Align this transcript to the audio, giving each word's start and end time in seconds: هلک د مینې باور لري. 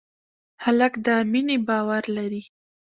هلک 0.63 0.93
د 1.05 1.07
مینې 1.31 1.57
باور 1.67 2.03
لري. 2.17 2.43